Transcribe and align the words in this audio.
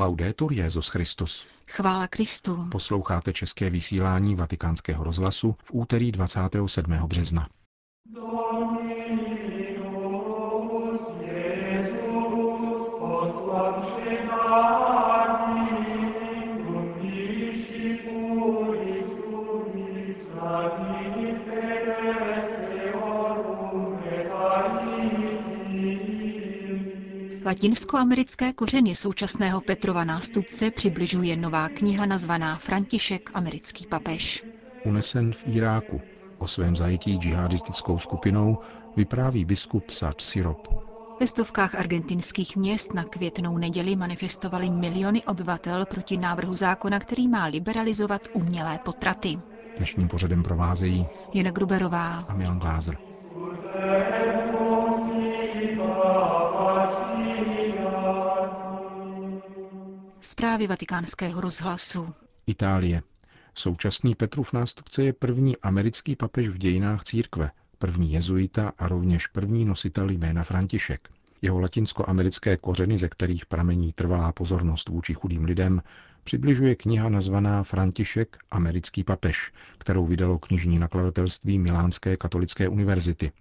Laudetur 0.00 0.52
Jezus 0.52 0.88
Christus. 0.88 1.46
Chvála 1.68 2.08
Kristu. 2.08 2.68
Posloucháte 2.70 3.32
české 3.32 3.70
vysílání 3.70 4.34
Vatikánského 4.34 5.04
rozhlasu 5.04 5.56
v 5.62 5.70
úterý 5.72 6.12
27. 6.12 6.92
března. 7.06 7.48
Latinskoamerické 27.44 28.52
kořeny 28.52 28.94
současného 28.94 29.60
Petrova 29.60 30.04
nástupce 30.04 30.70
přibližuje 30.70 31.36
nová 31.36 31.68
kniha 31.68 32.06
nazvaná 32.06 32.56
František, 32.56 33.30
americký 33.34 33.86
papež. 33.86 34.44
Unesen 34.84 35.32
v 35.32 35.42
Iráku. 35.46 36.00
O 36.38 36.46
svém 36.46 36.76
zajetí 36.76 37.16
džihadistickou 37.16 37.98
skupinou 37.98 38.58
vypráví 38.96 39.44
biskup 39.44 39.90
Sad 39.90 40.20
Sirop. 40.20 40.68
Ve 41.20 41.26
stovkách 41.26 41.74
argentinských 41.74 42.56
měst 42.56 42.94
na 42.94 43.04
květnou 43.04 43.58
neděli 43.58 43.96
manifestovali 43.96 44.70
miliony 44.70 45.24
obyvatel 45.24 45.86
proti 45.86 46.16
návrhu 46.16 46.56
zákona, 46.56 46.98
který 46.98 47.28
má 47.28 47.44
liberalizovat 47.46 48.22
umělé 48.32 48.78
potraty. 48.84 49.38
Dnešním 49.76 50.08
pořadem 50.08 50.42
provázejí 50.42 51.06
Jana 51.34 51.50
Gruberová 51.50 52.24
a 52.28 52.34
Milan 52.34 52.58
Glázer. 52.58 53.09
Zprávy 60.60 60.68
vatikánského 60.68 61.40
rozhlasu. 61.40 62.06
Itálie. 62.46 63.02
Současný 63.54 64.14
Petrův 64.14 64.52
nástupce 64.52 65.02
je 65.02 65.12
první 65.12 65.56
americký 65.56 66.16
papež 66.16 66.48
v 66.48 66.58
dějinách 66.58 67.04
církve, 67.04 67.50
první 67.78 68.12
jezuita 68.12 68.72
a 68.78 68.88
rovněž 68.88 69.26
první 69.26 69.64
nositel 69.64 70.10
jména 70.10 70.42
František. 70.42 71.08
Jeho 71.42 71.60
latinskoamerické 71.60 72.56
kořeny, 72.56 72.98
ze 72.98 73.08
kterých 73.08 73.46
pramení 73.46 73.92
trvalá 73.92 74.32
pozornost 74.32 74.88
vůči 74.88 75.14
chudým 75.14 75.44
lidem, 75.44 75.82
přibližuje 76.24 76.74
kniha 76.74 77.08
nazvaná 77.08 77.62
František, 77.62 78.36
americký 78.50 79.04
papež, 79.04 79.52
kterou 79.78 80.06
vydalo 80.06 80.38
knižní 80.38 80.78
nakladatelství 80.78 81.58
Milánské 81.58 82.16
katolické 82.16 82.68
univerzity. 82.68 83.32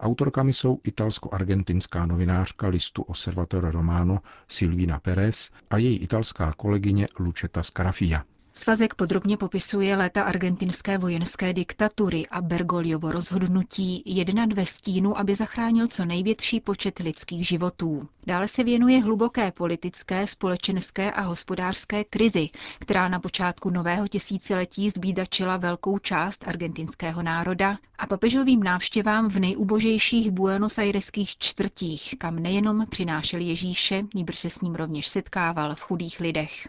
Autorkami 0.00 0.52
jsou 0.52 0.80
italsko-argentinská 0.84 2.06
novinářka 2.06 2.68
listu 2.68 3.02
Osservatore 3.02 3.70
Romano 3.70 4.18
Silvina 4.48 4.98
Perez 5.00 5.50
a 5.70 5.76
její 5.78 5.96
italská 5.98 6.52
kolegyně 6.52 7.08
Lucetta 7.18 7.62
Scarafia. 7.62 8.24
Svazek 8.58 8.94
podrobně 8.94 9.36
popisuje 9.36 9.96
léta 9.96 10.22
argentinské 10.22 10.98
vojenské 10.98 11.52
diktatury 11.52 12.26
a 12.26 12.40
Bergoliovo 12.42 13.12
rozhodnutí 13.12 14.02
jednat 14.06 14.52
ve 14.52 14.66
stínu, 14.66 15.18
aby 15.18 15.34
zachránil 15.34 15.86
co 15.86 16.04
největší 16.04 16.60
počet 16.60 16.98
lidských 16.98 17.48
životů. 17.48 18.00
Dále 18.26 18.48
se 18.48 18.64
věnuje 18.64 19.02
hluboké 19.02 19.52
politické, 19.52 20.26
společenské 20.26 21.12
a 21.12 21.20
hospodářské 21.20 22.04
krizi, 22.04 22.48
která 22.78 23.08
na 23.08 23.20
počátku 23.20 23.70
nového 23.70 24.08
tisíciletí 24.08 24.90
zbídačila 24.90 25.56
velkou 25.56 25.98
část 25.98 26.48
argentinského 26.48 27.22
národa 27.22 27.78
a 27.98 28.06
papežovým 28.06 28.62
návštěvám 28.62 29.28
v 29.28 29.38
nejubožejších 29.38 30.30
Buenos 30.30 30.78
Aireských 30.78 31.38
čtvrtích, 31.38 32.14
kam 32.18 32.38
nejenom 32.38 32.86
přinášel 32.86 33.40
Ježíše, 33.40 34.02
níbrž 34.14 34.38
se 34.38 34.50
s 34.50 34.60
ním 34.60 34.74
rovněž 34.74 35.06
setkával 35.06 35.74
v 35.74 35.80
chudých 35.80 36.20
lidech. 36.20 36.68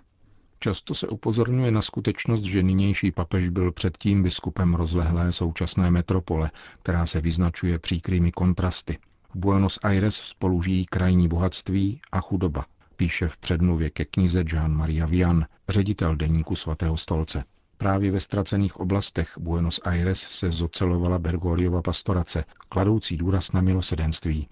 Často 0.60 0.94
se 0.96 1.08
upozorňuje 1.08 1.72
na 1.72 1.82
skutečnost, 1.82 2.42
že 2.42 2.64
nynější 2.64 3.12
papež 3.12 3.50
byl 3.50 3.72
předtím 3.72 4.24
biskupem 4.24 4.74
rozlehlé 4.74 5.34
současné 5.34 5.92
metropole, 5.92 6.52
která 6.82 7.06
se 7.06 7.22
vyznačuje 7.22 7.80
příkrými 7.80 8.32
kontrasty. 8.32 8.98
V 9.34 9.36
Buenos 9.36 9.80
Aires 9.84 10.16
spolu 10.16 10.62
žijí 10.62 10.86
krajní 10.86 11.28
bohatství 11.28 12.02
a 12.12 12.22
chudoba, 12.22 12.66
píše 12.96 13.28
v 13.28 13.38
předmluvě 13.38 13.90
ke 13.90 14.06
knize 14.06 14.44
Jean 14.54 14.74
Maria 14.76 15.06
Vian, 15.06 15.46
ředitel 15.70 16.16
deníku 16.16 16.56
svatého 16.56 16.98
stolce. 16.98 17.44
Právě 17.78 18.12
ve 18.12 18.20
ztracených 18.20 18.80
oblastech 18.80 19.38
Buenos 19.40 19.80
Aires 19.84 20.20
se 20.20 20.52
zocelovala 20.52 21.20
Bergoliova 21.20 21.82
pastorace, 21.82 22.44
kladoucí 22.70 23.18
důraz 23.18 23.52
na 23.52 23.62
milosedenství. 23.62 24.48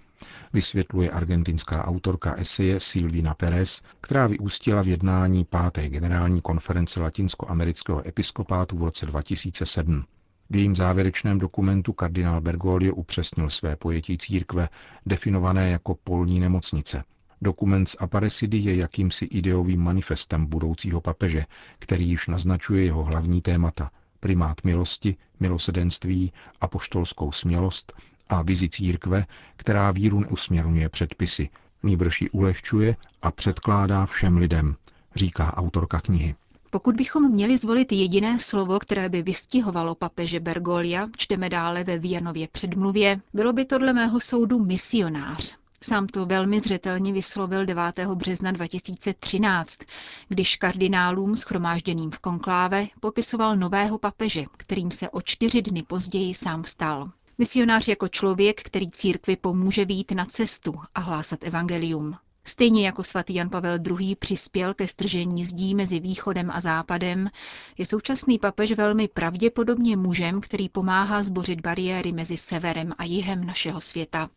Vysvětluje 0.53 1.09
argentinská 1.11 1.85
autorka 1.85 2.35
eseje 2.35 2.79
Silvina 2.79 3.33
Perez, 3.33 3.81
která 4.01 4.27
vyústila 4.27 4.81
v 4.83 4.87
jednání 4.87 5.45
páté 5.45 5.89
generální 5.89 6.41
konference 6.41 6.99
latinskoamerického 6.99 8.07
episkopátu 8.07 8.77
v 8.77 8.83
roce 8.83 9.05
2007. 9.05 10.03
V 10.49 10.55
jejím 10.55 10.75
závěrečném 10.75 11.39
dokumentu 11.39 11.93
kardinál 11.93 12.41
Bergoglio 12.41 12.95
upřesnil 12.95 13.49
své 13.49 13.75
pojetí 13.75 14.17
církve, 14.17 14.69
definované 15.05 15.69
jako 15.69 15.95
polní 16.03 16.39
nemocnice– 16.39 17.03
Dokument 17.41 17.89
z 17.89 17.95
Aparecidy 17.99 18.57
je 18.57 18.75
jakýmsi 18.75 19.25
ideovým 19.25 19.81
manifestem 19.81 20.45
budoucího 20.45 21.01
papeže, 21.01 21.45
který 21.79 22.09
již 22.09 22.27
naznačuje 22.27 22.83
jeho 22.85 23.03
hlavní 23.03 23.41
témata 23.41 23.91
primát 24.19 24.63
milosti, 24.63 25.15
milosedenství, 25.39 26.31
apoštolskou 26.61 27.31
smělost 27.31 27.93
a 28.29 28.41
vizi 28.41 28.69
církve, 28.69 29.25
která 29.55 29.91
víru 29.91 30.19
neusměrňuje 30.19 30.89
předpisy, 30.89 31.49
nýbrž 31.83 32.21
ji 32.21 32.29
ulehčuje 32.29 32.95
a 33.21 33.31
předkládá 33.31 34.05
všem 34.05 34.37
lidem, 34.37 34.75
říká 35.15 35.57
autorka 35.57 36.01
knihy. 36.01 36.35
Pokud 36.69 36.95
bychom 36.95 37.31
měli 37.31 37.57
zvolit 37.57 37.91
jediné 37.91 38.39
slovo, 38.39 38.79
které 38.79 39.09
by 39.09 39.21
vystihovalo 39.21 39.95
papeže 39.95 40.39
Bergolia, 40.39 41.07
čteme 41.17 41.49
dále 41.49 41.83
ve 41.83 41.99
Vianově 41.99 42.47
předmluvě, 42.51 43.19
bylo 43.33 43.53
by 43.53 43.65
to 43.65 43.77
dle 43.77 43.93
mého 43.93 44.19
soudu 44.19 44.59
misionář. 44.65 45.57
Sám 45.87 46.07
to 46.07 46.25
velmi 46.25 46.59
zřetelně 46.59 47.13
vyslovil 47.13 47.65
9. 47.65 47.99
března 48.15 48.51
2013, 48.51 49.79
když 50.27 50.55
kardinálům 50.55 51.35
schromážděným 51.35 52.11
v 52.11 52.19
konkláve 52.19 52.87
popisoval 52.99 53.55
nového 53.55 53.97
papeže, 53.97 54.43
kterým 54.57 54.91
se 54.91 55.09
o 55.09 55.21
čtyři 55.21 55.61
dny 55.61 55.83
později 55.83 56.33
sám 56.33 56.63
stal. 56.63 57.11
Misionář 57.37 57.87
jako 57.87 58.07
člověk, 58.07 58.61
který 58.63 58.91
církvi 58.91 59.35
pomůže 59.35 59.85
výjít 59.85 60.11
na 60.11 60.25
cestu 60.25 60.73
a 60.95 60.99
hlásat 60.99 61.43
evangelium. 61.43 62.17
Stejně 62.47 62.85
jako 62.85 63.03
svatý 63.03 63.35
Jan 63.35 63.49
Pavel 63.49 63.77
II. 63.99 64.15
přispěl 64.15 64.73
ke 64.73 64.87
stržení 64.87 65.45
zdí 65.45 65.75
mezi 65.75 65.99
východem 65.99 66.51
a 66.51 66.61
západem, 66.61 67.29
je 67.77 67.85
současný 67.85 68.39
papež 68.39 68.71
velmi 68.71 69.07
pravděpodobně 69.07 69.97
mužem, 69.97 70.41
který 70.41 70.69
pomáhá 70.69 71.23
zbořit 71.23 71.61
bariéry 71.61 72.11
mezi 72.11 72.37
severem 72.37 72.93
a 72.97 73.03
jihem 73.03 73.45
našeho 73.45 73.81
světa, 73.81 74.27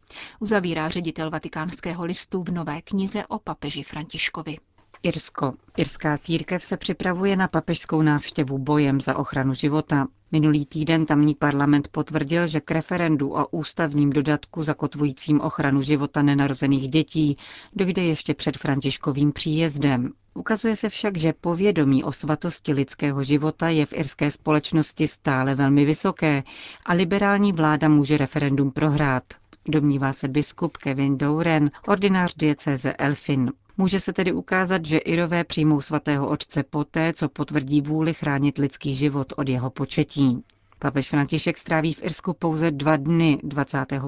uzavírá 0.40 0.88
ředitel 0.88 1.30
vatikánského 1.30 2.04
listu 2.04 2.42
v 2.42 2.50
nové 2.50 2.82
knize 2.82 3.26
o 3.26 3.38
papeži 3.38 3.82
Františkovi. 3.82 4.56
Irsko. 5.02 5.52
Irská 5.76 6.18
církev 6.18 6.64
se 6.64 6.76
připravuje 6.76 7.36
na 7.36 7.48
papežskou 7.48 8.02
návštěvu 8.02 8.58
bojem 8.58 9.00
za 9.00 9.16
ochranu 9.16 9.54
života. 9.54 10.06
Minulý 10.32 10.66
týden 10.66 11.06
tamní 11.06 11.34
parlament 11.34 11.88
potvrdil, 11.88 12.46
že 12.46 12.60
k 12.60 12.70
referendu 12.70 13.30
o 13.32 13.46
ústavním 13.46 14.10
dodatku 14.10 14.62
zakotvujícím 14.62 15.40
ochranu 15.40 15.82
života 15.82 16.22
nenarozených 16.22 16.88
dětí 16.88 17.36
dojde 17.76 18.02
ještě 18.02 18.34
před 18.34 18.56
Františkovým 18.56 19.32
příjezdem. 19.32 20.12
Ukazuje 20.34 20.76
se 20.76 20.88
však, 20.88 21.18
že 21.18 21.32
povědomí 21.32 22.04
o 22.04 22.12
svatosti 22.12 22.72
lidského 22.72 23.22
života 23.22 23.68
je 23.68 23.86
v 23.86 23.92
irské 23.92 24.30
společnosti 24.30 25.08
stále 25.08 25.54
velmi 25.54 25.84
vysoké 25.84 26.42
a 26.86 26.92
liberální 26.92 27.52
vláda 27.52 27.88
může 27.88 28.16
referendum 28.16 28.70
prohrát. 28.70 29.24
Domnívá 29.68 30.12
se 30.12 30.28
biskup 30.28 30.76
Kevin 30.76 31.18
Douren, 31.18 31.70
ordinář 31.88 32.34
diecéze 32.36 32.92
Elfin. 32.92 33.52
Může 33.80 34.00
se 34.00 34.12
tedy 34.12 34.32
ukázat, 34.32 34.84
že 34.84 34.98
Irové 34.98 35.44
přijmou 35.44 35.80
svatého 35.80 36.28
otce 36.28 36.62
poté, 36.62 37.12
co 37.12 37.28
potvrdí 37.28 37.80
vůli 37.80 38.14
chránit 38.14 38.58
lidský 38.58 38.94
život 38.94 39.32
od 39.36 39.48
jeho 39.48 39.70
početí. 39.70 40.44
Papež 40.78 41.10
František 41.10 41.58
stráví 41.58 41.94
v 41.94 42.02
Irsku 42.02 42.34
pouze 42.34 42.70
dva 42.70 42.96
dny, 42.96 43.38
25. 43.42 44.02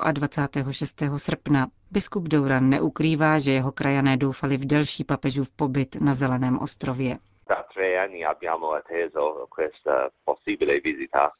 a 0.00 0.12
26. 0.12 1.02
srpna. 1.16 1.66
Biskup 1.90 2.28
Douran 2.28 2.68
neukrývá, 2.68 3.38
že 3.38 3.52
jeho 3.52 3.72
krajané 3.72 4.16
doufali 4.16 4.56
v 4.56 4.66
delší 4.66 5.04
papežův 5.04 5.50
pobyt 5.50 6.00
na 6.00 6.14
Zeleném 6.14 6.58
ostrově. 6.58 7.18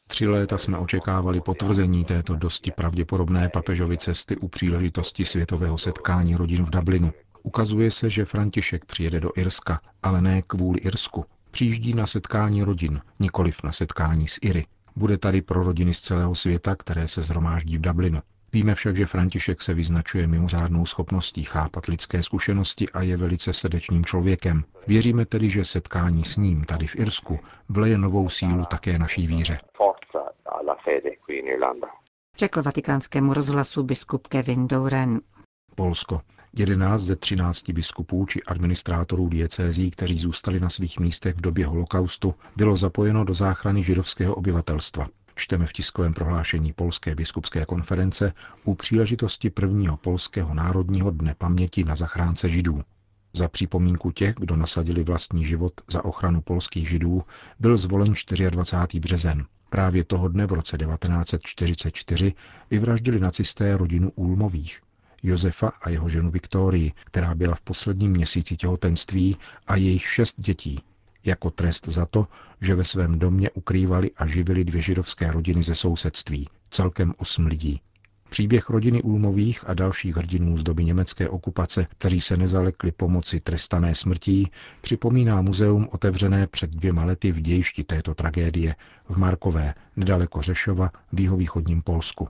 Tři 0.07 0.29
léta 0.29 0.59
jsme 0.59 0.79
očekávali 0.79 1.41
potvrzení 1.41 2.05
této 2.05 2.35
dosti 2.35 2.71
pravděpodobné 2.71 3.49
papežovy 3.49 3.99
cesty 3.99 4.37
u 4.37 4.49
příležitosti 4.49 5.25
světového 5.25 5.79
setkání 5.79 6.37
rodin 6.37 6.65
v 6.65 6.71
Dublinu. 6.71 7.13
Ukazuje 7.49 7.91
se, 7.91 8.11
že 8.11 8.25
František 8.25 8.85
přijede 8.85 9.21
do 9.21 9.31
Irska, 9.37 9.81
ale 10.03 10.21
ne 10.23 10.43
kvůli 10.43 10.81
Irsku. 10.81 11.25
Přijíždí 11.51 11.95
na 11.95 12.07
setkání 12.07 12.63
rodin, 12.63 13.01
nikoliv 13.21 13.63
na 13.63 13.73
setkání 13.73 14.29
s 14.29 14.39
Iry. 14.43 14.67
Bude 14.97 15.19
tady 15.19 15.43
pro 15.43 15.63
rodiny 15.63 15.95
z 15.95 16.01
celého 16.01 16.35
světa, 16.35 16.77
které 16.77 17.09
se 17.09 17.23
zhromáždí 17.23 17.79
v 17.79 17.81
Dublinu. 17.81 18.21
Víme 18.53 18.75
však, 18.75 18.97
že 18.97 19.07
František 19.07 19.63
se 19.63 19.75
vyznačuje 19.75 20.27
mimořádnou 20.27 20.87
schopností 20.87 21.45
chápat 21.45 21.87
lidské 21.87 22.23
zkušenosti 22.23 22.89
a 22.89 23.03
je 23.03 23.17
velice 23.17 23.53
srdečným 23.53 24.05
člověkem. 24.05 24.65
Věříme 24.87 25.27
tedy, 25.27 25.51
že 25.51 25.65
setkání 25.65 26.25
s 26.25 26.37
ním 26.37 26.65
tady 26.65 26.87
v 26.87 26.97
Irsku 26.97 27.39
vleje 27.69 27.99
novou 27.99 28.29
sílu 28.29 28.65
také 28.65 28.99
naší 28.99 29.27
víře. 29.27 29.59
Řekl 32.39 32.63
vatikánskému 32.63 33.35
rozhlasu 33.35 33.83
biskup 33.83 34.27
Kevin 34.27 34.69
Douren. 34.69 35.21
Polsko. 35.75 36.21
11 36.53 37.03
ze 37.03 37.17
13 37.17 37.71
biskupů 37.71 38.27
či 38.27 38.43
administrátorů 38.43 39.29
diecézí, 39.29 39.91
kteří 39.91 40.19
zůstali 40.19 40.61
na 40.61 40.69
svých 40.69 41.01
místech 41.01 41.37
v 41.37 41.41
době 41.41 41.67
holokaustu, 41.67 42.35
bylo 42.57 42.77
zapojeno 42.77 43.25
do 43.25 43.35
záchrany 43.35 43.83
židovského 43.83 44.35
obyvatelstva. 44.35 45.09
Čteme 45.35 45.67
v 45.67 45.73
tiskovém 45.73 46.15
prohlášení 46.15 46.73
Polské 46.73 47.15
biskupské 47.15 47.65
konference 47.65 48.33
u 48.65 48.75
příležitosti 48.75 49.51
prvního 49.51 49.97
polského 49.97 50.55
národního 50.55 51.11
dne 51.11 51.35
paměti 51.39 51.85
na 51.85 51.97
zachránce 51.97 52.49
židů. 52.49 52.83
Za 53.33 53.49
připomínku 53.49 54.11
těch, 54.11 54.35
kdo 54.35 54.57
nasadili 54.57 55.03
vlastní 55.03 55.45
život 55.45 55.73
za 55.91 56.05
ochranu 56.05 56.41
polských 56.41 56.89
židů, 56.89 57.23
byl 57.61 57.77
zvolen 57.77 58.13
24. 58.51 59.01
březen. 59.01 59.47
Právě 59.71 60.05
toho 60.05 60.29
dne 60.29 60.47
v 60.47 60.53
roce 60.53 60.79
1944 60.79 62.35
vyvraždili 62.71 63.21
nacisté 63.21 63.77
rodinu 63.77 64.13
Ulmových, 64.15 64.81
Josefa 65.23 65.73
a 65.83 65.91
jeho 65.91 66.09
ženu 66.09 66.31
Viktorii, 66.31 66.93
která 67.05 67.35
byla 67.35 67.55
v 67.55 67.61
posledním 67.61 68.13
měsíci 68.13 68.57
těhotenství 68.57 69.37
a 69.67 69.77
jejich 69.77 70.07
šest 70.07 70.41
dětí, 70.41 70.81
jako 71.25 71.51
trest 71.51 71.89
za 71.89 72.07
to, 72.07 72.27
že 72.61 72.75
ve 72.75 72.85
svém 72.85 73.19
domě 73.19 73.51
ukrývali 73.51 74.11
a 74.17 74.27
živili 74.27 74.65
dvě 74.65 74.83
židovské 74.83 75.33
rodiny 75.33 75.63
ze 75.63 75.75
sousedství, 75.75 76.49
celkem 76.71 77.15
osm 77.19 77.47
lidí. 77.47 77.81
Příběh 78.31 78.71
rodiny 78.71 79.03
Ulmových 79.03 79.65
a 79.69 79.75
dalších 79.75 80.17
hrdinů 80.17 80.57
z 80.57 80.63
doby 80.63 80.85
německé 80.85 81.29
okupace, 81.29 81.87
kteří 81.99 82.21
se 82.21 82.37
nezalekli 82.37 82.93
pomoci 82.93 83.41
trestané 83.41 83.95
smrtí, 83.95 84.51
připomíná 84.81 85.43
muzeum 85.43 85.89
otevřené 85.93 86.47
před 86.47 86.71
dvěma 86.71 87.05
lety 87.05 87.33
v 87.33 87.41
dějišti 87.41 87.85
této 87.85 88.15
tragédie 88.15 88.77
v 89.09 89.17
Markové, 89.17 89.75
nedaleko 89.97 90.43
Řešova 90.43 90.91
v 91.13 91.21
jihovýchodním 91.21 91.83
Polsku. 91.83 92.29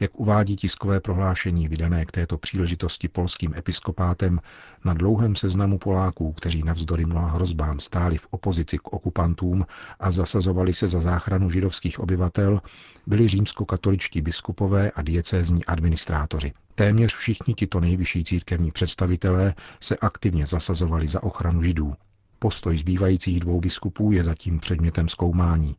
Jak 0.00 0.20
uvádí 0.20 0.56
tiskové 0.56 1.00
prohlášení 1.00 1.68
vydané 1.68 2.04
k 2.04 2.12
této 2.12 2.38
příležitosti 2.38 3.08
polským 3.08 3.54
episkopátem, 3.54 4.40
na 4.84 4.94
dlouhém 4.94 5.36
seznamu 5.36 5.78
Poláků, 5.78 6.32
kteří 6.32 6.62
navzdory 6.62 7.04
mnoha 7.04 7.28
hrozbám 7.28 7.80
stáli 7.80 8.18
v 8.18 8.26
opozici 8.30 8.78
k 8.78 8.92
okupantům 8.92 9.66
a 10.00 10.10
zasazovali 10.10 10.74
se 10.74 10.88
za 10.88 11.00
záchranu 11.00 11.50
židovských 11.50 12.00
obyvatel, 12.00 12.60
byli 13.06 13.28
římskokatoličtí 13.28 14.20
biskupové 14.20 14.90
a 14.90 15.02
diecézní 15.02 15.64
administrátoři. 15.64 16.52
Téměř 16.74 17.14
všichni 17.14 17.54
tito 17.54 17.80
nejvyšší 17.80 18.24
církevní 18.24 18.70
představitelé 18.70 19.54
se 19.80 19.96
aktivně 19.96 20.46
zasazovali 20.46 21.08
za 21.08 21.22
ochranu 21.22 21.62
židů. 21.62 21.94
Postoj 22.38 22.78
zbývajících 22.78 23.40
dvou 23.40 23.60
biskupů 23.60 24.12
je 24.12 24.22
zatím 24.22 24.60
předmětem 24.60 25.08
zkoumání. 25.08 25.76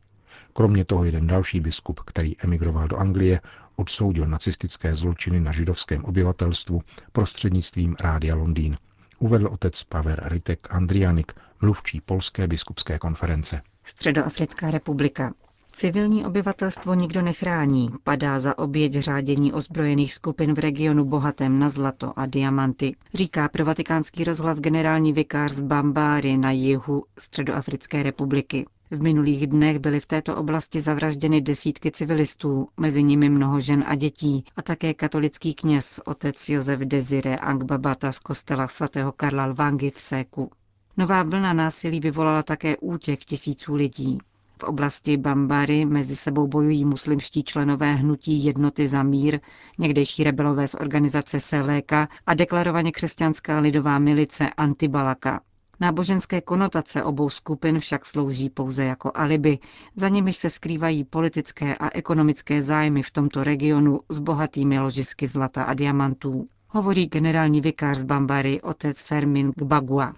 Kromě 0.52 0.84
toho 0.84 1.04
jeden 1.04 1.26
další 1.26 1.60
biskup, 1.60 2.00
který 2.00 2.36
emigroval 2.40 2.88
do 2.88 2.96
Anglie, 2.96 3.40
odsoudil 3.76 4.26
nacistické 4.26 4.94
zločiny 4.94 5.40
na 5.40 5.52
židovském 5.52 6.04
obyvatelstvu 6.04 6.80
prostřednictvím 7.12 7.96
Rádia 8.00 8.34
Londýn, 8.34 8.76
uvedl 9.18 9.46
otec 9.46 9.82
Paver 9.82 10.22
Ritek 10.28 10.74
Andrianik, 10.74 11.32
mluvčí 11.60 12.00
Polské 12.00 12.46
biskupské 12.48 12.98
konference. 12.98 13.62
Středoafrická 13.84 14.70
republika. 14.70 15.32
Civilní 15.74 16.24
obyvatelstvo 16.24 16.94
nikdo 16.94 17.22
nechrání, 17.22 17.90
padá 18.04 18.40
za 18.40 18.58
oběť 18.58 18.92
řádění 18.92 19.52
ozbrojených 19.52 20.14
skupin 20.14 20.54
v 20.54 20.58
regionu 20.58 21.04
bohatém 21.04 21.58
na 21.58 21.68
zlato 21.68 22.18
a 22.18 22.26
diamanty, 22.26 22.96
říká 23.14 23.48
pro 23.48 23.64
vatikánský 23.64 24.24
rozhlas 24.24 24.60
generální 24.60 25.12
vikář 25.12 25.52
z 25.52 25.60
Bambáry 25.60 26.36
na 26.36 26.50
jihu 26.50 27.04
Středoafrické 27.18 28.02
republiky. 28.02 28.66
V 28.90 29.02
minulých 29.02 29.46
dnech 29.46 29.78
byly 29.78 30.00
v 30.00 30.06
této 30.06 30.36
oblasti 30.36 30.80
zavražděny 30.80 31.40
desítky 31.40 31.90
civilistů, 31.90 32.68
mezi 32.76 33.02
nimi 33.02 33.28
mnoho 33.28 33.60
žen 33.60 33.84
a 33.86 33.94
dětí 33.94 34.44
a 34.56 34.62
také 34.62 34.94
katolický 34.94 35.54
kněz 35.54 36.00
otec 36.04 36.48
Josef 36.48 36.80
Desire 36.80 37.36
Angbabata 37.36 38.12
z 38.12 38.18
kostela 38.18 38.66
svatého 38.66 39.12
Karla 39.12 39.46
Lvangy 39.46 39.90
v 39.90 40.00
Séku. 40.00 40.50
Nová 40.96 41.22
vlna 41.22 41.52
násilí 41.52 42.00
vyvolala 42.00 42.42
také 42.42 42.76
útěk 42.76 43.24
tisíců 43.24 43.74
lidí. 43.74 44.18
V 44.62 44.64
oblasti 44.64 45.16
Bambary 45.16 45.84
mezi 45.84 46.16
sebou 46.16 46.46
bojují 46.46 46.84
muslimští 46.84 47.44
členové 47.44 47.94
hnutí 47.94 48.44
Jednoty 48.44 48.86
za 48.86 49.02
mír, 49.02 49.40
někdejší 49.78 50.24
rebelové 50.24 50.68
z 50.68 50.74
organizace 50.74 51.40
Seléka 51.40 52.08
a 52.26 52.34
deklarovaně 52.34 52.92
křesťanská 52.92 53.58
lidová 53.58 53.98
milice 53.98 54.50
Antibalaka. 54.56 55.40
Náboženské 55.80 56.40
konotace 56.40 57.04
obou 57.04 57.28
skupin 57.28 57.78
však 57.78 58.06
slouží 58.06 58.50
pouze 58.50 58.84
jako 58.84 59.10
alibi, 59.14 59.58
za 59.96 60.08
nimiž 60.08 60.36
se 60.36 60.50
skrývají 60.50 61.04
politické 61.04 61.76
a 61.76 61.96
ekonomické 61.96 62.62
zájmy 62.62 63.02
v 63.02 63.10
tomto 63.10 63.44
regionu 63.44 64.00
s 64.08 64.18
bohatými 64.18 64.80
ložisky 64.80 65.26
zlata 65.26 65.62
a 65.62 65.74
diamantů. 65.74 66.48
Hovoří 66.68 67.06
generální 67.06 67.60
vikář 67.60 67.96
z 67.96 68.02
Bambary, 68.02 68.60
otec 68.60 69.02
Fermin 69.02 69.52
Gbagua. 69.56 70.12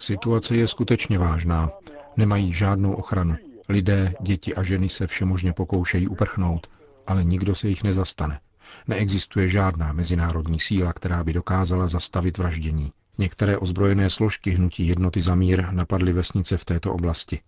Situace 0.00 0.56
je 0.56 0.68
skutečně 0.68 1.18
vážná. 1.18 1.70
Nemají 2.16 2.52
žádnou 2.52 2.92
ochranu. 2.92 3.36
Lidé, 3.68 4.14
děti 4.20 4.54
a 4.54 4.62
ženy 4.62 4.88
se 4.88 5.06
všemožně 5.06 5.52
pokoušejí 5.52 6.08
uprchnout, 6.08 6.66
ale 7.06 7.24
nikdo 7.24 7.54
se 7.54 7.68
jich 7.68 7.84
nezastane. 7.84 8.40
Neexistuje 8.88 9.48
žádná 9.48 9.92
mezinárodní 9.92 10.60
síla, 10.60 10.92
která 10.92 11.24
by 11.24 11.32
dokázala 11.32 11.86
zastavit 11.86 12.38
vraždění. 12.38 12.92
Některé 13.18 13.58
ozbrojené 13.58 14.10
složky 14.10 14.50
hnutí 14.50 14.86
jednoty 14.86 15.20
za 15.20 15.34
mír 15.34 15.70
napadly 15.70 16.12
vesnice 16.12 16.56
v 16.56 16.64
této 16.64 16.94
oblasti. 16.94 17.40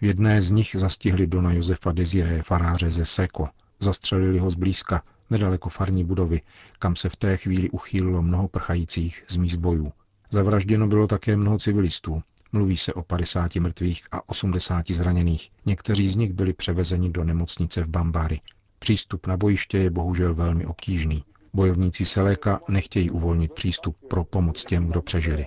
V 0.00 0.04
jedné 0.04 0.42
z 0.42 0.50
nich 0.50 0.76
zastihli 0.78 1.26
Dona 1.26 1.52
Josefa 1.52 1.92
Desiré, 1.92 2.42
faráře 2.42 2.90
ze 2.90 3.04
Seko. 3.04 3.48
Zastřelili 3.80 4.38
ho 4.38 4.50
zblízka, 4.50 5.02
nedaleko 5.30 5.68
farní 5.68 6.04
budovy, 6.04 6.40
kam 6.78 6.96
se 6.96 7.08
v 7.08 7.16
té 7.16 7.36
chvíli 7.36 7.70
uchýlilo 7.70 8.22
mnoho 8.22 8.48
prchajících 8.48 9.24
z 9.28 9.36
míst 9.36 9.56
bojů. 9.56 9.92
Zavražděno 10.34 10.86
bylo 10.86 11.06
také 11.06 11.36
mnoho 11.36 11.58
civilistů. 11.58 12.22
Mluví 12.52 12.76
se 12.76 12.94
o 12.94 13.02
50 13.02 13.56
mrtvých 13.56 14.02
a 14.12 14.28
80 14.28 14.86
zraněných. 14.90 15.50
Někteří 15.66 16.08
z 16.08 16.16
nich 16.16 16.32
byli 16.32 16.52
převezeni 16.52 17.10
do 17.10 17.24
nemocnice 17.24 17.84
v 17.84 17.88
Bambári. 17.88 18.40
Přístup 18.78 19.26
na 19.26 19.36
bojiště 19.36 19.78
je 19.78 19.90
bohužel 19.90 20.34
velmi 20.34 20.66
obtížný. 20.66 21.24
Bojovníci 21.54 22.04
Seleka 22.04 22.60
nechtějí 22.68 23.10
uvolnit 23.10 23.52
přístup 23.52 23.96
pro 24.08 24.24
pomoc 24.24 24.64
těm, 24.64 24.86
kdo 24.86 25.02
přežili. 25.02 25.46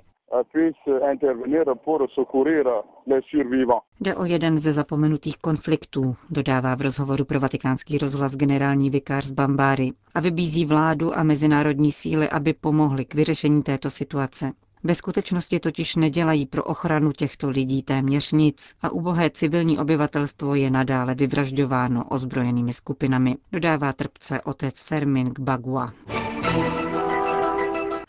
Jde 4.02 4.16
o 4.16 4.26
jeden 4.26 4.58
ze 4.58 4.74
zapomenutých 4.74 5.38
konfliktů, 5.38 6.14
dodává 6.30 6.76
v 6.76 6.82
rozhovoru 6.82 7.26
pro 7.26 7.40
vatikánský 7.40 7.98
rozhlas 7.98 8.36
generální 8.36 8.90
vikář 8.90 9.26
z 9.26 9.32
Bambáry 9.32 9.92
a 10.16 10.20
vybízí 10.20 10.66
vládu 10.66 11.18
a 11.18 11.24
mezinárodní 11.24 11.92
síly, 11.92 12.30
aby 12.30 12.54
pomohly 12.54 13.06
k 13.06 13.16
vyřešení 13.16 13.64
této 13.64 13.90
situace. 13.90 14.52
Ve 14.84 14.96
skutečnosti 14.96 15.60
totiž 15.60 15.96
nedělají 15.96 16.46
pro 16.46 16.64
ochranu 16.64 17.12
těchto 17.12 17.50
lidí 17.50 17.84
téměř 17.84 18.32
nic 18.32 18.76
a 18.82 18.90
ubohé 18.90 19.30
civilní 19.30 19.80
obyvatelstvo 19.80 20.56
je 20.56 20.70
nadále 20.72 21.16
vyvražďováno 21.16 22.04
ozbrojenými 22.04 22.74
skupinami, 22.74 23.36
dodává 23.52 23.94
trpce 23.94 24.42
otec 24.42 24.82
Fermin 24.82 25.28
Gbagua. 25.28 25.94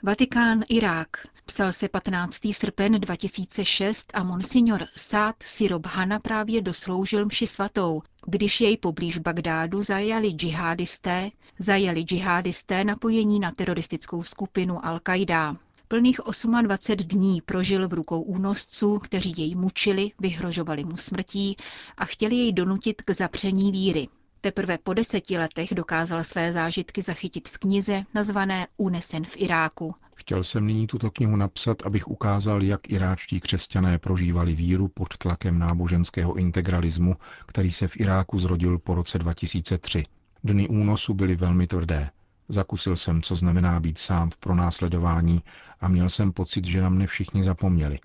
Vatikán, 0.02 0.62
Irák. 0.68 1.08
Psal 1.46 1.72
se 1.72 1.88
15. 1.88 2.38
srpen 2.52 2.92
2006 3.00 4.10
a 4.14 4.22
monsignor 4.24 4.84
Sád 4.96 5.34
Sirob 5.44 5.86
Hana 5.86 6.18
právě 6.18 6.62
dosloužil 6.62 7.26
mši 7.26 7.46
svatou, 7.46 8.02
když 8.26 8.60
jej 8.60 8.76
poblíž 8.76 9.18
Bagdádu 9.18 9.82
zajali 9.82 10.28
džihadisté, 10.30 11.30
zajali 11.58 12.00
džihadisté 12.02 12.84
napojení 12.84 13.40
na 13.40 13.50
teroristickou 13.50 14.22
skupinu 14.22 14.78
Al-Qaida. 14.78 15.56
Plných 15.90 16.20
28 16.62 17.08
dní 17.08 17.42
prožil 17.42 17.88
v 17.88 17.92
rukou 17.92 18.20
únosců, 18.20 18.98
kteří 18.98 19.34
jej 19.36 19.54
mučili, 19.54 20.10
vyhrožovali 20.20 20.84
mu 20.84 20.96
smrtí 20.96 21.56
a 21.98 22.04
chtěli 22.04 22.36
jej 22.36 22.52
donutit 22.52 23.02
k 23.02 23.10
zapření 23.10 23.72
víry. 23.72 24.08
Teprve 24.40 24.78
po 24.78 24.94
deseti 24.94 25.38
letech 25.38 25.74
dokázal 25.74 26.24
své 26.24 26.52
zážitky 26.52 27.02
zachytit 27.02 27.48
v 27.48 27.58
knize 27.58 28.02
nazvané 28.14 28.66
Unesen 28.76 29.24
v 29.24 29.36
Iráku. 29.36 29.94
Chtěl 30.14 30.44
jsem 30.44 30.66
nyní 30.66 30.86
tuto 30.86 31.10
knihu 31.10 31.36
napsat, 31.36 31.86
abych 31.86 32.08
ukázal, 32.08 32.62
jak 32.62 32.90
iráčtí 32.90 33.40
křesťané 33.40 33.98
prožívali 33.98 34.54
víru 34.54 34.88
pod 34.88 35.16
tlakem 35.18 35.58
náboženského 35.58 36.34
integralismu, 36.34 37.16
který 37.46 37.70
se 37.72 37.88
v 37.88 37.96
Iráku 38.00 38.38
zrodil 38.38 38.78
po 38.78 38.94
roce 38.94 39.18
2003. 39.18 40.04
Dny 40.44 40.68
únosu 40.68 41.14
byly 41.14 41.36
velmi 41.36 41.66
tvrdé. 41.66 42.10
Zakusil 42.48 42.96
jsem, 42.96 43.22
co 43.22 43.36
znamená 43.36 43.80
být 43.80 43.98
sám 43.98 44.30
v 44.30 44.36
pronásledování 44.36 45.42
a 45.80 45.88
měl 45.88 46.08
jsem 46.08 46.32
pocit, 46.32 46.64
že 46.66 46.82
na 46.82 46.88
mne 46.88 47.06
všichni 47.06 47.42
zapomněli. 47.42 47.98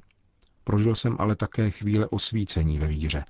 Prožil 0.63 0.95
jsem 0.95 1.15
ale 1.19 1.35
také 1.35 1.71
chvíle 1.71 2.07
osvícení 2.07 2.79
ve 2.79 2.87
víře. 2.87 3.25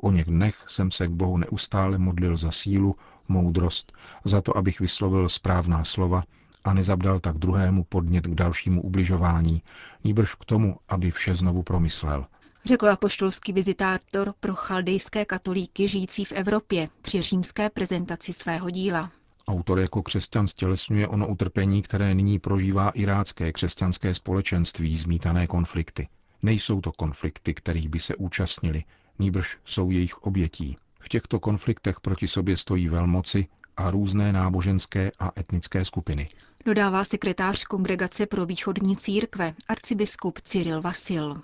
O 0.00 0.12
něch 0.12 0.26
dnech 0.26 0.64
jsem 0.68 0.90
se 0.90 1.06
k 1.06 1.10
Bohu 1.10 1.36
neustále 1.36 1.98
modlil 1.98 2.36
za 2.36 2.50
sílu, 2.50 2.96
moudrost, 3.28 3.92
za 4.24 4.40
to, 4.40 4.56
abych 4.56 4.80
vyslovil 4.80 5.28
správná 5.28 5.84
slova 5.84 6.22
a 6.64 6.74
nezabdal 6.74 7.20
tak 7.20 7.38
druhému 7.38 7.84
podnět 7.84 8.26
k 8.26 8.34
dalšímu 8.34 8.82
ubližování, 8.82 9.62
níbrž 10.04 10.34
k 10.34 10.44
tomu, 10.44 10.76
aby 10.88 11.10
vše 11.10 11.34
znovu 11.34 11.62
promyslel. 11.62 12.26
Řekl 12.64 12.88
apoštolský 12.90 13.52
vizitátor 13.52 14.34
pro 14.40 14.54
chaldejské 14.54 15.24
katolíky 15.24 15.88
žijící 15.88 16.24
v 16.24 16.32
Evropě 16.32 16.88
při 17.02 17.22
římské 17.22 17.70
prezentaci 17.70 18.32
svého 18.32 18.70
díla. 18.70 19.10
Autor 19.48 19.80
jako 19.80 20.02
křesťan 20.02 20.46
stělesňuje 20.46 21.08
ono 21.08 21.28
utrpení, 21.28 21.82
které 21.82 22.14
nyní 22.14 22.38
prožívá 22.38 22.90
irácké 22.90 23.52
křesťanské 23.52 24.14
společenství 24.14 24.96
zmítané 24.96 25.46
konflikty. 25.46 26.08
Nejsou 26.42 26.80
to 26.80 26.92
konflikty, 26.92 27.54
kterých 27.54 27.88
by 27.88 28.00
se 28.00 28.16
účastnili, 28.16 28.84
níbrž 29.18 29.56
jsou 29.64 29.90
jejich 29.90 30.18
obětí. 30.18 30.76
V 31.00 31.08
těchto 31.08 31.40
konfliktech 31.40 32.00
proti 32.00 32.28
sobě 32.28 32.56
stojí 32.56 32.88
velmoci 32.88 33.46
a 33.76 33.90
různé 33.90 34.32
náboženské 34.32 35.12
a 35.18 35.32
etnické 35.40 35.84
skupiny. 35.84 36.28
Dodává 36.64 37.04
sekretář 37.04 37.64
Kongregace 37.64 38.26
pro 38.26 38.46
východní 38.46 38.96
církve, 38.96 39.54
arcibiskup 39.68 40.40
Cyril 40.40 40.82
Vasil. 40.82 41.36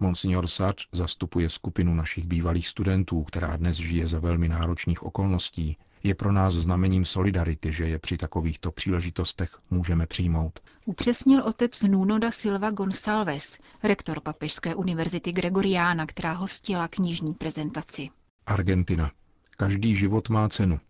Monsignor 0.00 0.46
Sač 0.46 0.86
zastupuje 0.92 1.48
skupinu 1.48 1.94
našich 1.94 2.26
bývalých 2.26 2.68
studentů, 2.68 3.22
která 3.22 3.56
dnes 3.56 3.76
žije 3.76 4.06
za 4.06 4.18
velmi 4.18 4.48
náročných 4.48 5.02
okolností. 5.02 5.76
Je 6.06 6.14
pro 6.14 6.32
nás 6.32 6.54
znamením 6.54 7.04
solidarity, 7.04 7.72
že 7.72 7.84
je 7.88 7.98
při 7.98 8.16
takovýchto 8.16 8.72
příležitostech 8.72 9.50
můžeme 9.70 10.06
přijmout. 10.06 10.60
Upřesnil 10.84 11.42
otec 11.46 11.82
Nuno 11.82 12.18
da 12.18 12.30
Silva 12.30 12.70
Gonçalves, 12.70 13.58
rektor 13.82 14.20
Papežské 14.20 14.74
univerzity 14.74 15.32
Gregoriana, 15.32 16.06
která 16.06 16.32
hostila 16.32 16.88
knižní 16.88 17.34
prezentaci. 17.34 18.08
Argentina. 18.46 19.10
Každý 19.56 19.96
život 19.96 20.28
má 20.28 20.48
cenu. 20.48 20.80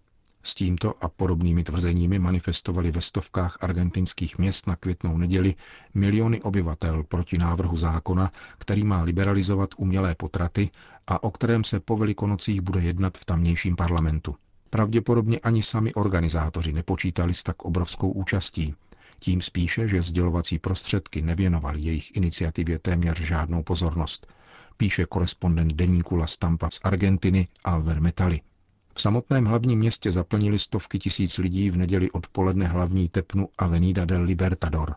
S 0.42 0.54
tímto 0.54 1.04
a 1.04 1.08
podobnými 1.08 1.64
tvrzeními 1.64 2.18
manifestovali 2.18 2.90
ve 2.90 3.00
stovkách 3.00 3.58
argentinských 3.60 4.38
měst 4.38 4.66
na 4.66 4.76
květnou 4.76 5.18
neděli 5.18 5.54
miliony 5.94 6.42
obyvatel 6.42 7.02
proti 7.02 7.38
návrhu 7.38 7.76
zákona, 7.76 8.32
který 8.58 8.84
má 8.84 9.02
liberalizovat 9.02 9.70
umělé 9.76 10.14
potraty 10.14 10.70
a 11.06 11.22
o 11.22 11.30
kterém 11.30 11.64
se 11.64 11.80
po 11.80 11.96
velikonocích 11.96 12.60
bude 12.60 12.80
jednat 12.80 13.18
v 13.18 13.24
tamnějším 13.24 13.76
parlamentu. 13.76 14.36
Pravděpodobně 14.76 15.38
ani 15.38 15.62
sami 15.62 15.94
organizátoři 15.94 16.72
nepočítali 16.72 17.34
s 17.34 17.42
tak 17.42 17.64
obrovskou 17.64 18.10
účastí. 18.10 18.74
Tím 19.18 19.42
spíše, 19.42 19.88
že 19.88 20.02
sdělovací 20.02 20.58
prostředky 20.58 21.22
nevěnovali 21.22 21.80
jejich 21.80 22.16
iniciativě 22.16 22.78
téměř 22.78 23.20
žádnou 23.20 23.62
pozornost. 23.62 24.26
Píše 24.76 25.06
korespondent 25.06 25.72
deníku 25.72 26.16
La 26.16 26.26
Stampa 26.26 26.70
z 26.70 26.80
Argentiny 26.84 27.48
Alver 27.64 28.00
Metali. 28.00 28.40
V 28.94 29.00
samotném 29.00 29.44
hlavním 29.44 29.78
městě 29.78 30.12
zaplnili 30.12 30.58
stovky 30.58 30.98
tisíc 30.98 31.38
lidí 31.38 31.70
v 31.70 31.76
neděli 31.76 32.10
odpoledne 32.10 32.66
hlavní 32.66 33.08
tepnu 33.08 33.48
Avenida 33.58 34.04
del 34.04 34.22
Libertador. 34.22 34.94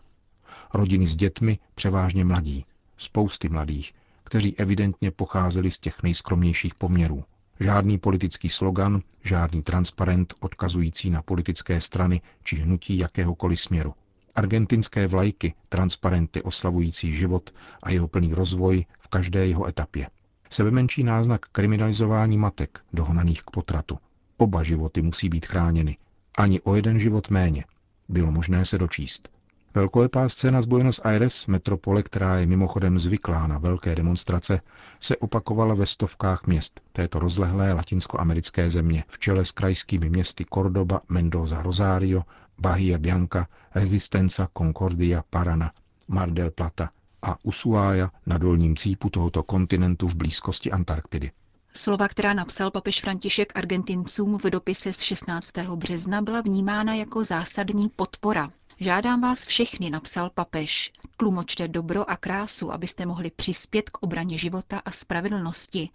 Rodiny 0.74 1.06
s 1.06 1.16
dětmi, 1.16 1.58
převážně 1.74 2.24
mladí. 2.24 2.64
Spousty 2.96 3.48
mladých, 3.48 3.92
kteří 4.24 4.56
evidentně 4.56 5.10
pocházeli 5.10 5.70
z 5.70 5.78
těch 5.78 6.02
nejskromnějších 6.02 6.74
poměrů. 6.74 7.24
Žádný 7.60 7.98
politický 7.98 8.48
slogan, 8.48 9.02
žádný 9.24 9.62
transparent 9.62 10.34
odkazující 10.40 11.10
na 11.10 11.22
politické 11.22 11.80
strany 11.80 12.20
či 12.44 12.56
hnutí 12.56 12.98
jakéhokoliv 12.98 13.60
směru. 13.60 13.94
Argentinské 14.34 15.06
vlajky, 15.06 15.54
transparenty 15.68 16.42
oslavující 16.42 17.12
život 17.12 17.54
a 17.82 17.90
jeho 17.90 18.08
plný 18.08 18.34
rozvoj 18.34 18.84
v 18.98 19.08
každé 19.08 19.46
jeho 19.46 19.68
etapě. 19.68 20.08
Sebemenší 20.50 21.02
náznak 21.02 21.46
kriminalizování 21.52 22.38
matek, 22.38 22.80
dohnaných 22.92 23.42
k 23.42 23.50
potratu. 23.50 23.98
Oba 24.36 24.62
životy 24.62 25.02
musí 25.02 25.28
být 25.28 25.46
chráněny. 25.46 25.96
Ani 26.38 26.60
o 26.60 26.74
jeden 26.74 27.00
život 27.00 27.30
méně. 27.30 27.64
Bylo 28.08 28.32
možné 28.32 28.64
se 28.64 28.78
dočíst. 28.78 29.39
Velkolepá 29.74 30.28
scéna 30.28 30.62
z 30.62 30.66
Buenos 30.66 31.00
Aires, 31.04 31.46
metropole, 31.46 32.02
která 32.02 32.38
je 32.38 32.46
mimochodem 32.46 32.98
zvyklá 32.98 33.46
na 33.46 33.58
velké 33.58 33.94
demonstrace, 33.94 34.60
se 35.00 35.16
opakovala 35.16 35.74
ve 35.74 35.86
stovkách 35.86 36.46
měst 36.46 36.80
této 36.92 37.18
rozlehlé 37.18 37.72
latinskoamerické 37.72 38.70
země 38.70 39.04
v 39.08 39.18
čele 39.18 39.44
s 39.44 39.52
krajskými 39.52 40.10
městy 40.10 40.44
Cordoba, 40.54 41.00
Mendoza, 41.08 41.62
Rosario, 41.62 42.22
Bahia 42.58 42.98
Bianca, 42.98 43.46
Resistenza, 43.74 44.48
Concordia, 44.58 45.24
Parana, 45.30 45.72
Mar 46.08 46.30
del 46.30 46.50
Plata 46.50 46.90
a 47.22 47.36
Ushuaia 47.42 48.10
na 48.26 48.38
dolním 48.38 48.76
cípu 48.76 49.10
tohoto 49.10 49.42
kontinentu 49.42 50.08
v 50.08 50.14
blízkosti 50.14 50.70
Antarktidy. 50.70 51.30
Slova, 51.72 52.08
která 52.08 52.34
napsal 52.34 52.70
papež 52.70 53.00
František 53.00 53.52
Argentincům 53.54 54.38
v 54.38 54.50
dopise 54.50 54.92
z 54.92 55.00
16. 55.00 55.52
března, 55.58 56.22
byla 56.22 56.40
vnímána 56.40 56.94
jako 56.94 57.24
zásadní 57.24 57.88
podpora 57.88 58.50
Žádám 58.82 59.20
vás 59.20 59.46
všechny, 59.46 59.90
napsal 59.90 60.30
papež, 60.30 60.92
tlumočte 61.16 61.68
dobro 61.68 62.10
a 62.10 62.16
krásu, 62.16 62.72
abyste 62.72 63.06
mohli 63.06 63.30
přispět 63.30 63.90
k 63.90 63.98
obraně 64.02 64.38
života 64.38 64.78
a 64.84 64.90
spravedlnosti, 64.90 65.88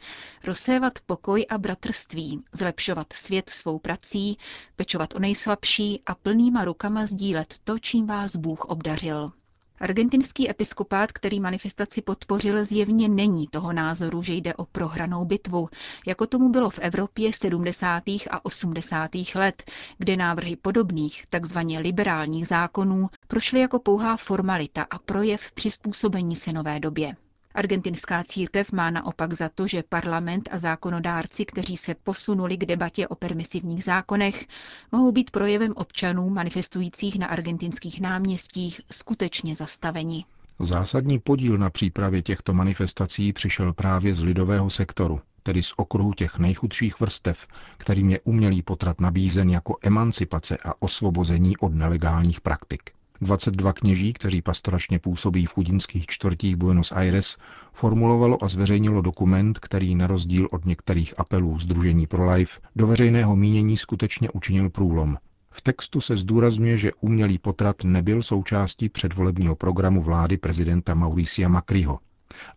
rozsévat 0.44 1.00
pokoj 1.06 1.46
a 1.50 1.58
bratrství, 1.58 2.44
zlepšovat 2.52 3.14
svět 3.14 3.50
svou 3.50 3.80
prací, 3.80 4.38
pečovat 4.76 5.16
o 5.16 5.20
nejslabší 5.20 6.02
a 6.06 6.16
plnýma 6.16 6.66
rukama 6.66 7.06
sdílet 7.06 7.56
to, 7.64 7.80
čím 7.80 8.08
vás 8.08 8.36
Bůh 8.36 8.66
obdařil. 8.66 9.32
Argentinský 9.80 10.50
episkopát, 10.50 11.12
který 11.12 11.40
manifestaci 11.40 12.02
podpořil, 12.02 12.66
zjevně 12.66 13.10
není 13.10 13.48
toho 13.48 13.74
názoru, 13.74 14.22
že 14.22 14.34
jde 14.34 14.54
o 14.54 14.66
prohranou 14.66 15.26
bitvu, 15.26 15.70
jako 16.08 16.28
tomu 16.28 16.50
bylo 16.50 16.70
v 16.70 16.80
Evropě 16.80 17.34
70. 17.34 18.04
a 18.08 18.46
80. 18.46 19.12
let, 19.36 19.72
kde 19.98 20.18
návrhy 20.18 20.56
podobných, 20.56 21.24
takzvaně 21.30 21.80
liberálních 21.80 22.48
zákonů, 22.48 23.10
prošly 23.28 23.60
jako 23.60 23.80
pouhá 23.80 24.18
formalita 24.18 24.86
a 24.90 25.00
projev 25.00 25.52
přizpůsobení 25.52 26.36
se 26.36 26.54
nové 26.54 26.80
době. 26.80 27.16
Argentinská 27.56 28.24
církev 28.24 28.72
má 28.72 28.90
naopak 28.90 29.34
za 29.34 29.50
to, 29.50 29.68
že 29.68 29.84
parlament 29.84 30.50
a 30.52 30.58
zákonodárci, 30.58 31.46
kteří 31.46 31.78
se 31.78 31.96
posunuli 32.04 32.58
k 32.58 32.66
debatě 32.66 33.08
o 33.08 33.16
permisivních 33.16 33.84
zákonech, 33.84 34.46
mohou 34.92 35.12
být 35.12 35.32
projevem 35.32 35.74
občanů 35.76 36.30
manifestujících 36.30 37.20
na 37.20 37.28
argentinských 37.28 38.02
náměstích 38.02 38.82
skutečně 38.92 39.56
zastaveni. 39.56 40.26
Zásadní 40.60 41.20
podíl 41.20 41.58
na 41.58 41.70
přípravě 41.70 42.22
těchto 42.22 42.54
manifestací 42.54 43.34
přišel 43.34 43.74
právě 43.74 44.14
z 44.14 44.24
lidového 44.24 44.70
sektoru, 44.70 45.22
tedy 45.44 45.64
z 45.64 45.74
okruhu 45.78 46.14
těch 46.14 46.38
nejchudších 46.40 47.00
vrstev, 47.00 47.48
kterým 47.78 48.10
je 48.10 48.20
umělý 48.20 48.62
potrat 48.62 49.02
nabízen 49.02 49.50
jako 49.50 49.78
emancipace 49.82 50.58
a 50.66 50.82
osvobození 50.82 51.58
od 51.58 51.74
nelegálních 51.74 52.42
praktik. 52.42 52.92
22 53.22 53.74
kněží, 53.74 54.14
kteří 54.14 54.42
pastoračně 54.42 55.00
působí 55.00 55.46
v 55.46 55.54
chudinských 55.54 56.06
čtvrtích 56.06 56.56
Buenos 56.56 56.92
Aires, 56.92 57.38
formulovalo 57.74 58.44
a 58.44 58.48
zveřejnilo 58.48 59.02
dokument, 59.02 59.60
který 59.60 59.96
na 59.96 60.08
rozdíl 60.08 60.48
od 60.52 60.66
některých 60.66 61.20
apelů 61.20 61.60
Združení 61.60 62.08
pro 62.08 62.32
Life 62.32 62.60
do 62.76 62.88
veřejného 62.88 63.36
mínění 63.36 63.78
skutečně 63.78 64.30
učinil 64.30 64.70
průlom. 64.70 65.18
V 65.50 65.62
textu 65.62 66.02
se 66.02 66.18
zdůrazňuje, 66.18 66.78
že 66.78 66.92
umělý 67.00 67.38
potrat 67.38 67.84
nebyl 67.84 68.22
součástí 68.22 68.90
předvolebního 68.90 69.56
programu 69.56 70.02
vlády 70.02 70.38
prezidenta 70.38 70.94
Mauricia 70.94 71.50
Macriho 71.50 72.00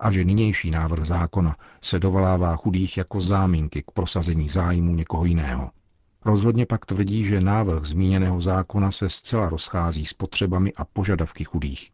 a 0.00 0.12
že 0.12 0.24
nynější 0.24 0.70
návrh 0.70 1.04
zákona 1.04 1.56
se 1.80 1.98
dovolává 1.98 2.56
chudých 2.56 2.96
jako 2.96 3.20
záminky 3.20 3.82
k 3.82 3.90
prosazení 3.90 4.48
zájmu 4.48 4.94
někoho 4.94 5.24
jiného. 5.24 5.70
Rozhodně 6.24 6.66
pak 6.66 6.86
tvrdí, 6.86 7.24
že 7.24 7.40
návrh 7.40 7.84
zmíněného 7.84 8.40
zákona 8.40 8.90
se 8.90 9.08
zcela 9.08 9.48
rozchází 9.48 10.06
s 10.06 10.12
potřebami 10.12 10.72
a 10.72 10.84
požadavky 10.84 11.44
chudých. 11.44 11.90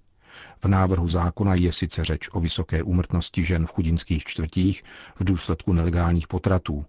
V 0.58 0.68
návrhu 0.68 1.08
zákona 1.08 1.54
je 1.54 1.72
sice 1.72 2.04
řeč 2.04 2.28
o 2.32 2.40
vysoké 2.40 2.82
úmrtnosti 2.82 3.44
žen 3.44 3.66
v 3.66 3.72
chudinských 3.72 4.24
čtvrtích 4.24 4.82
v 5.16 5.24
důsledku 5.24 5.72
nelegálních 5.72 6.28
potratů, 6.28 6.84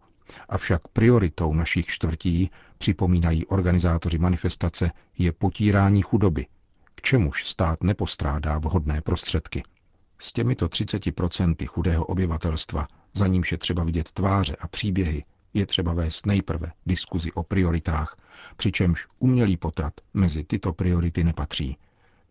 avšak 0.50 0.88
prioritou 0.88 1.54
našich 1.54 1.86
čtvrtí, 1.86 2.50
připomínají 2.77 3.46
organizátoři 3.46 4.18
manifestace, 4.18 4.92
je 5.18 5.32
potírání 5.32 6.01
chudoby, 6.01 6.46
k 6.96 7.01
čemuž 7.01 7.46
stát 7.46 7.84
nepostrádá 7.84 8.58
vhodné 8.58 9.01
prostředky. 9.01 9.63
S 10.20 10.34
těmito 10.34 10.68
30% 10.68 11.68
chudého 11.68 12.06
obyvatelstva, 12.06 12.88
za 13.13 13.27
nímž 13.27 13.51
je 13.51 13.58
třeba 13.58 13.84
vidět 13.84 14.12
tváře 14.12 14.56
a 14.60 14.68
příběhy, 14.68 15.24
je 15.55 15.65
třeba 15.65 15.93
vést 15.93 16.25
nejprve 16.25 16.71
diskuzi 16.85 17.31
o 17.31 17.43
prioritách, 17.43 18.17
přičemž 18.57 19.07
umělý 19.19 19.57
potrat 19.57 19.93
mezi 20.13 20.43
tyto 20.43 20.74
priority 20.74 21.24
nepatří. 21.24 21.77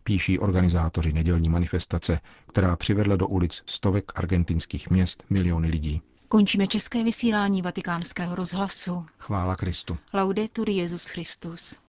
Píší 0.03 0.39
organizátoři 0.39 1.13
nedělní 1.13 1.49
manifestace, 1.49 2.19
která 2.47 2.75
přivedla 2.75 3.15
do 3.15 3.27
ulic 3.27 3.63
stovek 3.65 4.11
argentinských 4.15 4.89
měst 4.89 5.23
miliony 5.29 5.67
lidí. 5.67 6.01
Končíme 6.27 6.67
české 6.67 7.03
vysílání 7.03 7.61
vatikánského 7.61 8.35
rozhlasu. 8.35 9.05
Chvála 9.19 9.55
Kristu. 9.55 9.97
Laudetur 10.13 10.69
Jezus 10.69 11.07
Christus. 11.07 11.84